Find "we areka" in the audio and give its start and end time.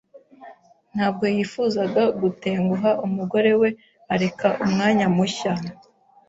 3.61-4.47